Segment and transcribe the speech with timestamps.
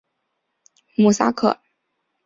[0.95, 1.59] 穆萨克。